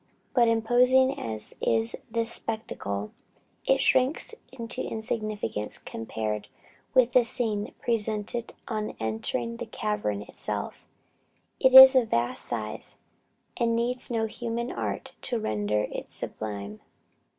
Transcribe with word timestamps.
But 0.33 0.47
imposing 0.47 1.19
as 1.19 1.53
is 1.61 1.95
this 2.09 2.31
spectacle, 2.33 3.11
it 3.67 3.81
shrinks 3.81 4.33
into 4.51 4.81
insignificance 4.81 5.77
compared 5.77 6.47
with 6.95 7.11
the 7.11 7.23
scene 7.23 7.75
presented 7.79 8.51
on 8.67 8.95
entering 8.99 9.57
the 9.57 9.67
cavern 9.67 10.23
itself. 10.23 10.87
It 11.59 11.75
is 11.75 11.95
of 11.95 12.09
vast 12.09 12.43
size, 12.43 12.95
and 13.57 13.75
needs 13.75 14.09
no 14.09 14.25
human 14.25 14.71
art 14.71 15.13
to 15.21 15.39
render 15.39 15.81
it 15.91 16.09
sublime. 16.11 16.79